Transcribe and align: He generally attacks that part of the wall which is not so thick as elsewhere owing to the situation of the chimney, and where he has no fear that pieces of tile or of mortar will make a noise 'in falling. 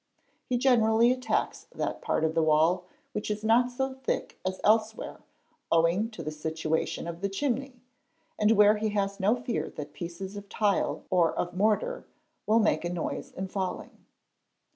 He 0.47 0.57
generally 0.57 1.11
attacks 1.11 1.67
that 1.75 2.01
part 2.01 2.23
of 2.23 2.33
the 2.33 2.41
wall 2.41 2.85
which 3.11 3.29
is 3.29 3.43
not 3.43 3.69
so 3.69 3.93
thick 3.93 4.39
as 4.43 4.59
elsewhere 4.63 5.19
owing 5.71 6.09
to 6.09 6.23
the 6.23 6.31
situation 6.31 7.07
of 7.07 7.21
the 7.21 7.29
chimney, 7.29 7.75
and 8.39 8.53
where 8.53 8.77
he 8.77 8.89
has 8.97 9.19
no 9.19 9.35
fear 9.35 9.69
that 9.75 9.93
pieces 9.93 10.35
of 10.35 10.49
tile 10.49 11.03
or 11.11 11.35
of 11.35 11.53
mortar 11.55 12.07
will 12.47 12.57
make 12.57 12.83
a 12.83 12.89
noise 12.89 13.31
'in 13.33 13.47
falling. 13.47 13.91